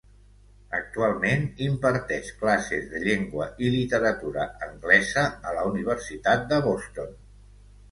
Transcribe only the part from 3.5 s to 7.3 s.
i literatura anglesa a la Universitat de Boston.